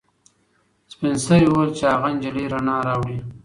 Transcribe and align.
سپین 0.91 1.15
سرې 1.25 1.45
وویل 1.49 1.71
چې 1.77 1.85
هغه 1.91 2.07
نجلۍ 2.15 2.45
رڼا 2.53 2.77
راوړي. 2.87 3.17